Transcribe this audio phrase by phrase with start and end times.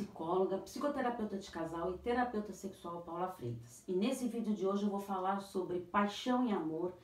[0.00, 3.84] psicóloga, psicoterapeuta de casal e terapeuta sexual Paula Freitas.
[3.86, 6.94] E nesse vídeo de hoje eu vou falar sobre paixão e amor,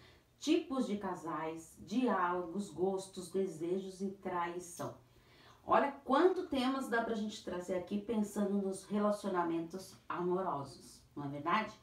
[0.40, 4.94] tipos de casais, diálogos, gostos, desejos e traição.
[5.66, 11.74] Olha quanto temas dá pra gente trazer aqui pensando nos relacionamentos amorosos, não é verdade?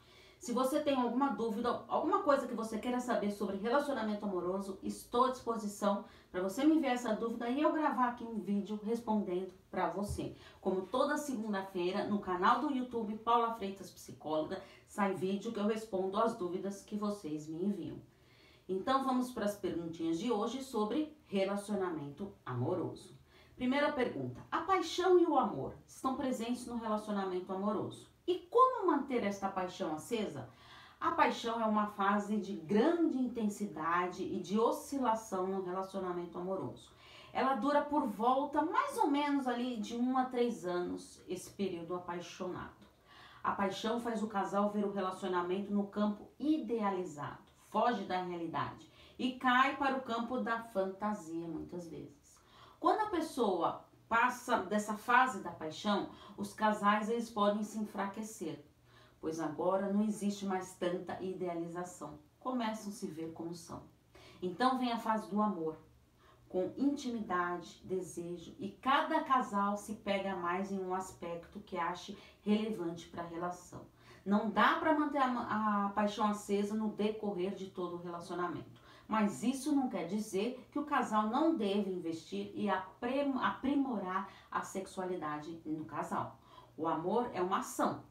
[0.44, 5.24] Se você tem alguma dúvida, alguma coisa que você queira saber sobre relacionamento amoroso, estou
[5.24, 9.54] à disposição para você me enviar essa dúvida e eu gravar aqui um vídeo respondendo
[9.72, 10.36] para você.
[10.60, 16.18] Como toda segunda-feira no canal do YouTube Paula Freitas Psicóloga sai vídeo que eu respondo
[16.18, 17.96] as dúvidas que vocês me enviam.
[18.68, 23.18] Então vamos para as perguntinhas de hoje sobre relacionamento amoroso.
[23.56, 28.12] Primeira pergunta: a paixão e o amor estão presentes no relacionamento amoroso?
[28.28, 30.48] E como manter esta paixão acesa?
[31.00, 36.92] A paixão é uma fase de grande intensidade e de oscilação no relacionamento amoroso.
[37.34, 41.96] Ela dura por volta mais ou menos ali de um a três anos, esse período
[41.96, 42.84] apaixonado.
[43.44, 49.34] A paixão faz o casal ver o relacionamento no campo idealizado, foge da realidade e
[49.34, 52.40] cai para o campo da fantasia muitas vezes.
[52.80, 58.64] Quando a pessoa passa dessa fase da paixão, os casais eles podem se enfraquecer,
[59.24, 62.20] pois agora não existe mais tanta idealização.
[62.42, 63.84] Começam a se ver como são.
[64.42, 65.78] Então vem a fase do amor,
[66.50, 73.08] com intimidade, desejo, e cada casal se pega mais em um aspecto que ache relevante
[73.08, 73.86] para a relação.
[74.26, 78.70] Não dá para manter a, a paixão acesa no decorrer de todo o relacionamento.
[79.08, 85.62] Mas isso não quer dizer que o casal não deve investir e aprimorar a sexualidade
[85.66, 86.38] no casal.
[86.76, 88.04] O amor é uma ação.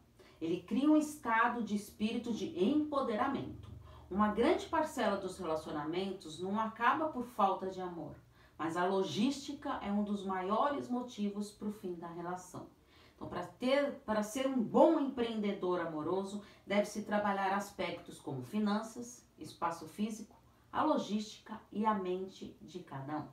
[0.43, 3.71] Ele cria um estado de espírito de empoderamento.
[4.11, 8.17] Uma grande parcela dos relacionamentos não acaba por falta de amor,
[8.59, 12.67] mas a logística é um dos maiores motivos para o fim da relação.
[13.15, 19.87] Então, para ter, para ser um bom empreendedor amoroso, deve-se trabalhar aspectos como finanças, espaço
[19.87, 20.35] físico,
[20.73, 23.29] a logística e a mente de cada um.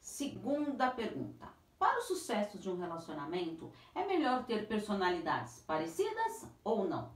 [0.00, 1.46] Segunda pergunta:
[1.78, 7.12] para o sucesso de um relacionamento, é melhor ter personalidades parecidas ou não?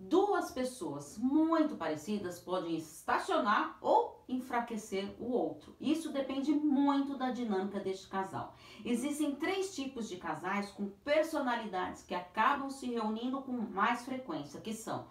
[0.00, 5.74] Duas pessoas muito parecidas podem estacionar ou enfraquecer o outro.
[5.80, 8.54] Isso depende muito da dinâmica deste casal.
[8.84, 14.72] Existem três tipos de casais com personalidades que acabam se reunindo com mais frequência, que
[14.72, 15.08] são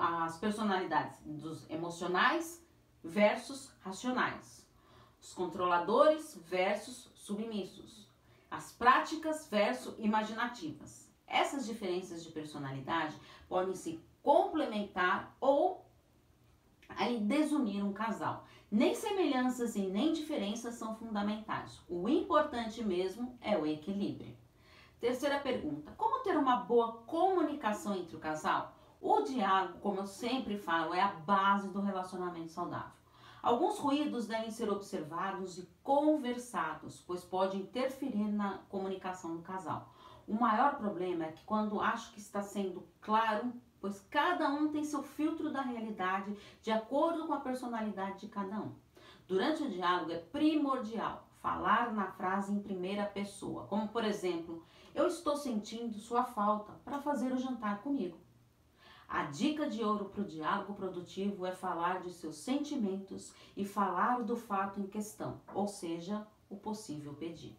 [0.00, 2.60] as personalidades dos emocionais,
[3.02, 4.66] versus racionais,
[5.20, 7.99] os controladores versus submissos,
[8.50, 11.08] as práticas versus imaginativas.
[11.26, 13.16] Essas diferenças de personalidade
[13.48, 15.86] podem se complementar ou
[16.88, 18.44] aí desunir um casal.
[18.70, 21.80] Nem semelhanças e nem diferenças são fundamentais.
[21.88, 24.36] O importante mesmo é o equilíbrio.
[25.00, 28.76] Terceira pergunta: como ter uma boa comunicação entre o casal?
[29.00, 32.92] O diálogo, como eu sempre falo, é a base do relacionamento saudável.
[33.42, 39.94] Alguns ruídos devem ser observados e conversados, pois pode interferir na comunicação do casal.
[40.28, 44.84] O maior problema é que quando acho que está sendo claro, pois cada um tem
[44.84, 48.74] seu filtro da realidade de acordo com a personalidade de cada um.
[49.26, 54.62] Durante o diálogo é primordial falar na frase em primeira pessoa, como por exemplo,
[54.94, 58.18] eu estou sentindo sua falta para fazer o jantar comigo.
[59.12, 64.22] A dica de ouro para o diálogo produtivo é falar de seus sentimentos e falar
[64.22, 67.58] do fato em questão, ou seja, o possível pedido.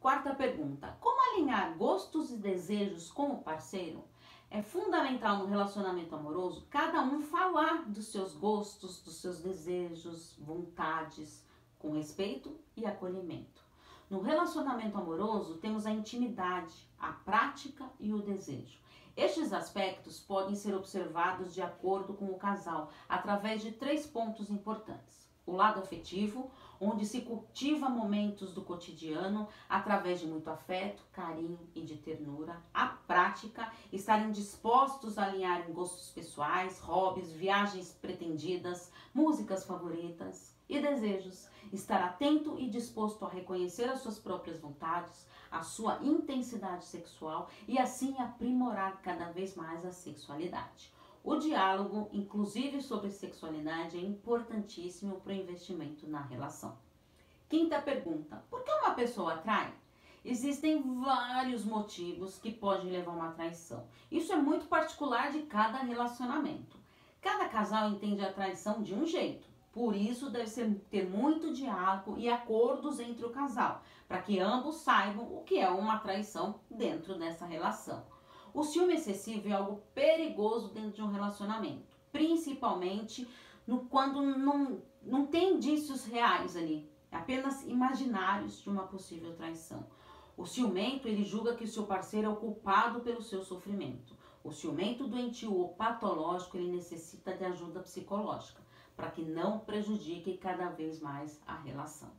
[0.00, 4.02] Quarta pergunta: como alinhar gostos e desejos com o parceiro?
[4.50, 11.46] É fundamental no relacionamento amoroso cada um falar dos seus gostos, dos seus desejos, vontades,
[11.78, 13.62] com respeito e acolhimento.
[14.10, 18.82] No relacionamento amoroso, temos a intimidade, a prática e o desejo.
[19.16, 25.28] Estes aspectos podem ser observados de acordo com o casal através de três pontos importantes:
[25.46, 31.82] o lado afetivo, onde se cultiva momentos do cotidiano através de muito afeto, carinho e
[31.82, 32.60] de ternura.
[32.74, 40.80] A prática, estarem dispostos a alinhar em gostos pessoais, hobbies, viagens pretendidas, músicas favoritas e
[40.80, 47.48] desejos, estar atento e disposto a reconhecer as suas próprias vontades, a sua intensidade sexual
[47.68, 50.92] e assim aprimorar cada vez mais a sexualidade.
[51.22, 56.76] O diálogo, inclusive sobre sexualidade, é importantíssimo para o investimento na relação.
[57.48, 59.72] Quinta pergunta: por que uma pessoa atrai?
[60.24, 63.86] Existem vários motivos que podem levar a uma traição.
[64.10, 66.78] Isso é muito particular de cada relacionamento.
[67.20, 72.16] Cada casal entende a traição de um jeito Por isso, deve ser, ter muito diálogo
[72.16, 77.18] e acordos entre o casal, para que ambos saibam o que é uma traição dentro
[77.18, 78.06] dessa relação.
[78.54, 83.28] O ciúme excessivo é algo perigoso dentro de um relacionamento, principalmente
[83.66, 89.84] no, quando não, não tem indícios reais ali, é apenas imaginários de uma possível traição.
[90.36, 94.16] O ciumento, ele julga que o seu parceiro é o culpado pelo seu sofrimento.
[94.44, 98.63] O ciumento doentio ou patológico, ele necessita de ajuda psicológica
[98.96, 102.10] para que não prejudique cada vez mais a relação.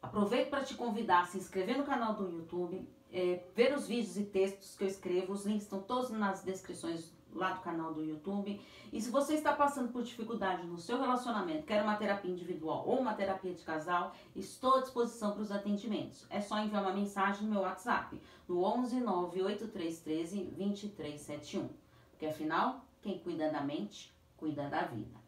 [0.00, 4.16] Aproveito para te convidar a se inscrever no canal do YouTube, é, ver os vídeos
[4.16, 8.04] e textos que eu escrevo, os links estão todos nas descrições lá do canal do
[8.04, 8.60] YouTube.
[8.92, 13.00] E se você está passando por dificuldade no seu relacionamento, quer uma terapia individual ou
[13.00, 16.26] uma terapia de casal, estou à disposição para os atendimentos.
[16.30, 21.68] É só enviar uma mensagem no meu WhatsApp, no 11 98313 2371.
[22.10, 25.27] Porque afinal, quem cuida da mente, cuida da vida.